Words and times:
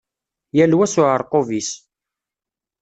Yal 0.57 0.73
wa 0.77 0.87
s 0.87 0.95
uεerqub-is. 0.99 1.69